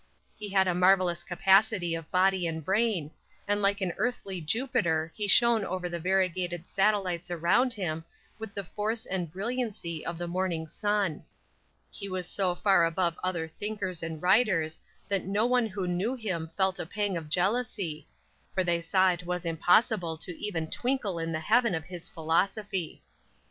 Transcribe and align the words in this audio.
He 0.35 0.49
had 0.49 0.67
a 0.67 0.73
marvelous 0.73 1.23
capacity 1.23 1.93
of 1.93 2.09
body 2.09 2.47
and 2.47 2.65
brain, 2.65 3.11
and 3.47 3.61
like 3.61 3.81
an 3.81 3.93
earthly 3.99 4.41
Jupiter 4.41 5.11
he 5.15 5.27
shone 5.27 5.63
over 5.63 5.87
the 5.87 5.99
variegated 5.99 6.65
satellites 6.65 7.29
around 7.29 7.73
him 7.73 8.03
with 8.39 8.55
the 8.55 8.63
force 8.63 9.05
and 9.05 9.31
brilliancy 9.31 10.03
of 10.03 10.17
the 10.17 10.27
morning 10.27 10.67
sun. 10.67 11.23
He 11.91 12.09
was 12.09 12.27
so 12.27 12.55
far 12.55 12.83
above 12.83 13.19
other 13.23 13.47
thinkers 13.47 14.01
and 14.01 14.19
writers 14.19 14.79
that 15.07 15.25
no 15.25 15.45
one 15.45 15.67
who 15.67 15.87
knew 15.87 16.15
him 16.15 16.49
felt 16.57 16.79
a 16.79 16.87
pang 16.87 17.15
of 17.15 17.29
jealousy, 17.29 18.07
for 18.55 18.63
they 18.63 18.81
saw 18.81 19.11
it 19.11 19.27
was 19.27 19.45
impossible 19.45 20.17
to 20.17 20.35
even 20.43 20.71
twinkle 20.71 21.19
in 21.19 21.31
the 21.31 21.39
heaven 21.41 21.75
of 21.75 21.85
his 21.85 22.09
philosophy. 22.09 23.03